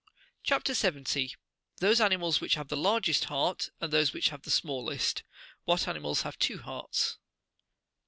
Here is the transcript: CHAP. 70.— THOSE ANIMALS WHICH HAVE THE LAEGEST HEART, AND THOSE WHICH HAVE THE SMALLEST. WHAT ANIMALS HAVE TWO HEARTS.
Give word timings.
CHAP. 0.41 0.67
70.— 0.67 1.35
THOSE 1.79 2.01
ANIMALS 2.01 2.41
WHICH 2.41 2.55
HAVE 2.55 2.69
THE 2.69 2.75
LAEGEST 2.75 3.25
HEART, 3.25 3.69
AND 3.79 3.93
THOSE 3.93 4.13
WHICH 4.13 4.29
HAVE 4.29 4.41
THE 4.41 4.49
SMALLEST. 4.49 5.21
WHAT 5.65 5.87
ANIMALS 5.87 6.23
HAVE 6.23 6.39
TWO 6.39 6.57
HEARTS. 6.57 7.17